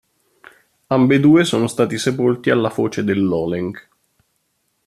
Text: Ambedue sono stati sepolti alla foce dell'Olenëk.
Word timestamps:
Ambedue 0.89 1.43
sono 1.43 1.67
stati 1.67 1.99
sepolti 1.99 2.49
alla 2.49 2.71
foce 2.71 3.03
dell'Olenëk. 3.03 3.87